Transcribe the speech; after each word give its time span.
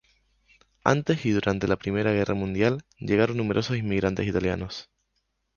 Antes 0.83 1.27
y 1.27 1.29
durante 1.29 1.67
la 1.67 1.75
Primera 1.75 2.11
guerra 2.11 2.33
mundial 2.33 2.83
llegaron 2.97 3.37
numerosos 3.37 3.77
inmigrantes 3.77 4.25
italianos. 4.27 4.89